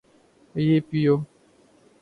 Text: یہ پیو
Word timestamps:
یہ 0.55 0.79
پیو 0.89 1.15